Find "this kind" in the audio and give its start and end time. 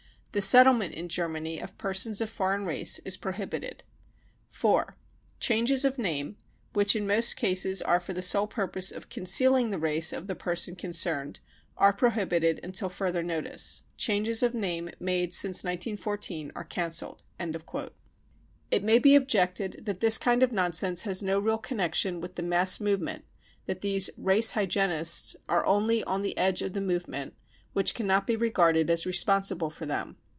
19.99-20.43